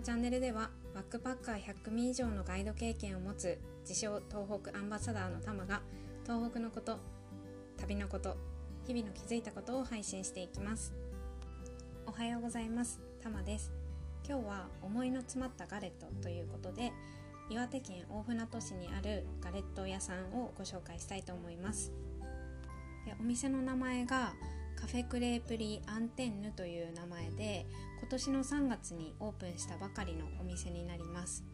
[0.00, 5.82] のチャンネルではバックパッカー100組以上のガイド経験を持つ自称東北アンバサダーのタマが
[6.24, 6.98] 東北のこと
[7.76, 8.38] 旅のこと
[8.86, 10.94] 日々の気づいたことを配信していきます。
[12.06, 12.98] おはようございます。
[13.22, 13.72] タマです。
[14.26, 16.92] 今日は思いの詰まったガレットということで
[17.50, 21.92] 岩手県大船渡市にあるガレット屋さんをご紹介したいと思います。
[23.04, 24.32] でお店の名前が
[24.80, 27.66] カフェクレープリーアンテンヌという名前で
[27.98, 31.44] 今年の3月にオープンしたばかりのお店になります、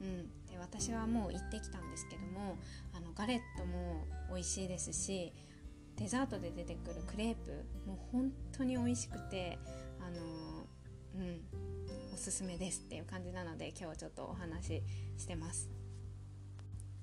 [0.00, 2.56] うん、で私はもう行ってきたんですけども
[2.94, 5.32] あのガレットも美味しいですし
[5.96, 9.58] デザートで出てくるクレープもう本当に美味しくて
[10.00, 10.66] あの
[11.16, 11.40] うん
[12.12, 14.82] おすすめですっていう感じなので今日はちょっとお話し
[15.18, 15.68] してます。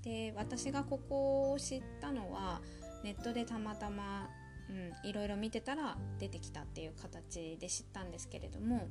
[0.04, 2.62] で私がここを知ったのは
[3.04, 4.30] ネットでたまたま
[4.72, 8.88] うん、いろいろ見てたら出てきたっていう形で知ったんですけれども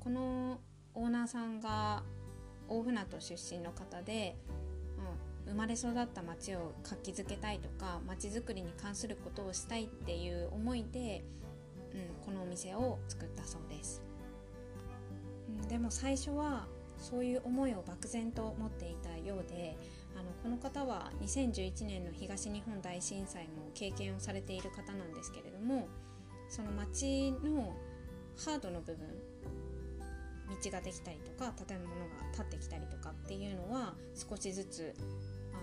[0.00, 0.60] この
[0.94, 2.02] オーナーさんが
[2.68, 4.36] 大船渡出身の方で、
[5.46, 11.24] うん、生まれ育った町を活気づけたいとか町づくりに関することをしたいっていう思いで、
[11.94, 14.02] うん、このお店を作ったそうです、
[15.62, 16.66] うん、でも最初は
[17.00, 19.76] そういう思いを漠然と持っていたようで
[20.16, 25.88] あのこの方は2011年の東日本大震災も経験をされている方なんですけれども
[26.48, 27.74] その町の
[28.44, 29.06] ハードの部分
[30.62, 31.96] 道ができたりとか建物が
[32.36, 34.94] 建ってきたりとかっていうのは少しずつ
[35.52, 35.56] あ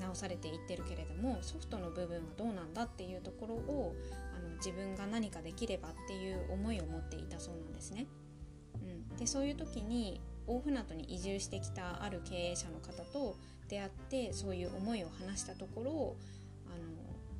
[0.00, 3.94] の直されていってるけれどもソフトの部分はどうなんだっていうところを
[4.34, 8.06] あの自分が何かできればっていう思いを持っていたそうなんですね。
[9.18, 13.36] でそういう時に大船渡に移住してきたある経営者の方と
[13.68, 16.16] 出会ってそういう思いを話したところ
[16.66, 16.70] あ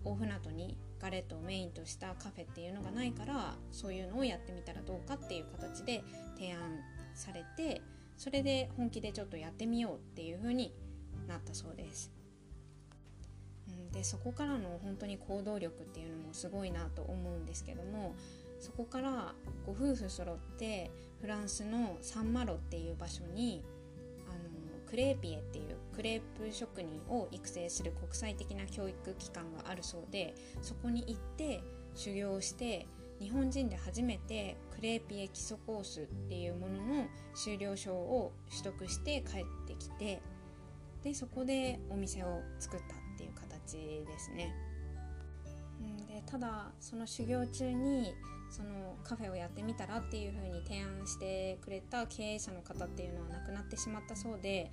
[0.06, 6.05] の大船渡にガレットをメインとしたカフェっていうのがないからそういうのをやってみたらどうかっていう形で
[6.37, 6.61] 提案
[7.15, 7.83] されて
[8.17, 10.72] それで本気でちょっとやってみようっていう風に
[11.27, 12.12] なったそうです。
[13.93, 18.15] でそこからの本当に行動力っていうのもすごいなと思うんですけども
[18.62, 19.34] そこから
[19.67, 20.91] ご夫婦揃って
[21.21, 23.65] フランスのサンマロっていう場所に
[24.28, 24.39] あの
[24.89, 31.61] クレーピエっていうクレープ職人を育成する国際的な教育機関があるそうでそこに行って
[31.97, 32.87] 修行して
[33.21, 40.22] 日本人で初めてクレーピエ基礎コースっていうものの修了証を取得して帰ってきて
[41.03, 44.55] でそこでお店を作ったっていう形ですね。
[46.09, 48.15] でただその修行中に
[48.53, 54.71] そのカフェをやってみたらっていう風に提案してくれた経営者の方っていうのは亡くなってしまったそうで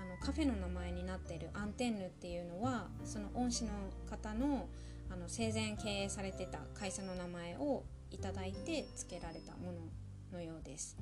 [0.00, 3.70] あのカフェの名前になっているアンテンヌっていうのはその恩師の
[4.10, 4.68] 方の
[5.10, 10.96] あの生前経営されてた会社の名前をいただいて付けられたもののようです。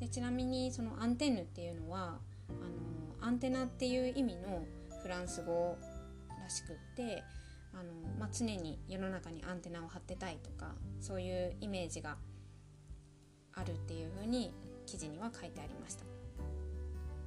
[0.00, 2.18] でちなみにそのアンテンヌっていうのは
[2.48, 4.64] あのアンテナっていう意味の
[5.02, 5.76] フランス語
[6.40, 7.22] らしくって
[7.74, 12.16] あの、まあ、常に世の中にアンテナを張ってたいとかそういうイメージが
[13.54, 14.52] あるっていうふうに
[14.86, 16.04] 記事には書いてありました。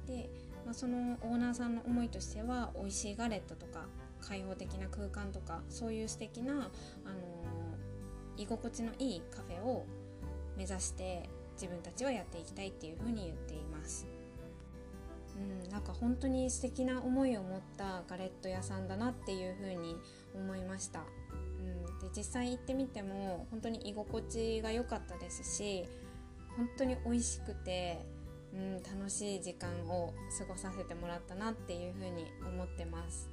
[0.06, 0.30] で、
[0.64, 3.86] まあ、そのオーナーさんの思いとしては美味しいガレットとか
[4.20, 6.70] 開放的な空間とかそういう素敵な、あの、
[8.36, 9.86] 居心地のいいカフェを
[10.56, 14.06] 目指して自分たちはやっていきたいっていうふうに言っています。
[15.36, 19.96] うん、なんか本当に素敵な思いを持ったガレット屋さんだなっていう風に
[20.36, 25.84] 思いました、うん、で実際行ってみても本当に居心地が良かったですし
[26.56, 27.98] 本当に美味しくて、
[28.54, 33.30] うん、楽しい時間を過ごさせてもらったなっていう風に思ってます。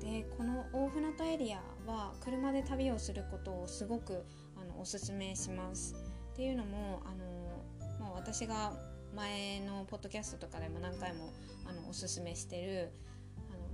[0.00, 4.24] でこの大船渡エリアは車で旅をすることをすごく
[4.56, 5.96] あのおすすめします。
[6.32, 7.24] っていうのもあの、
[8.00, 8.72] まあ、私が
[9.14, 11.32] 前のポッドキャストとかでも何回も
[11.66, 12.92] あのおすすめしてる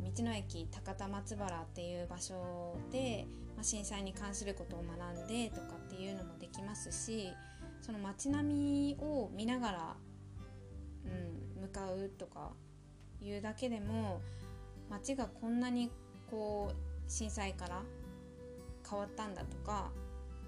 [0.03, 7.33] 道の駅高田松原っていう場所で、まあ、震災に関することを学んでとかっていうのもできますし
[7.81, 9.97] その街並みを見ながら、
[11.07, 12.53] うん、向かうとか
[13.21, 14.21] いうだけでも
[14.91, 15.91] 街がこんなに
[16.31, 17.83] こう震災から
[18.89, 19.91] 変わったんだとか、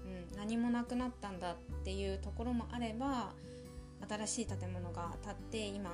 [0.05, 3.33] うん、何もなくなったんだっていうところもあれば
[4.09, 5.91] 新しい建物が建って今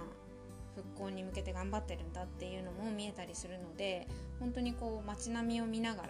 [0.77, 4.07] 復興に向けて頑張ってるんだっていうのも見えたりするので
[4.39, 6.07] 本当にこう街並みを見ながら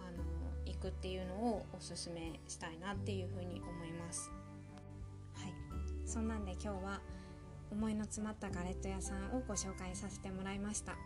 [0.00, 0.24] あの
[0.64, 4.30] 行くっていうのをおすすめしたいなっていうふうに思います。
[5.34, 5.52] はい。
[6.06, 7.00] そんなんで今日は
[7.70, 10.96] 思いの詰まったガレット屋さんをご紹介させてもらいました。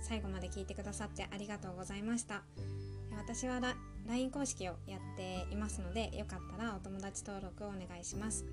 [0.00, 2.42] 最後まで聞いてくださってありがとうございました。
[3.16, 3.60] 私は
[4.06, 8.44] LINE 公式をやっていますのでよかったらお友達登録をお願いします。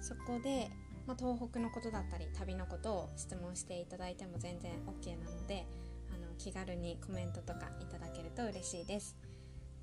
[0.00, 0.70] そこで、
[1.06, 5.66] まあ、東北のことだったり旅のことを質問していただいても全然 OK なので
[6.12, 9.16] あの気軽にコメントとかいただけると嬉しいです。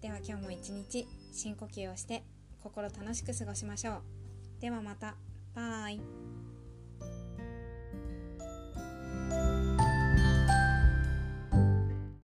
[0.02, 2.24] では今日も一日深呼吸をして
[2.62, 4.02] 心楽しく過ごしましょう。
[4.62, 5.16] ではまた。
[5.56, 6.33] バイ。